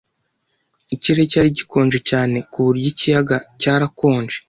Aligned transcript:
Ikirere 0.95 1.29
cyari 1.31 1.49
gikonje 1.57 1.99
cyane 2.09 2.37
ku 2.51 2.57
buryo 2.65 2.87
ikiyaga 2.91 3.35
cyarakonje. 3.61 4.37